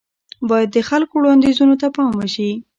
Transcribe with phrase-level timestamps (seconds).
[0.49, 2.51] بايد د خلکو وړانديزونو ته پام وشي.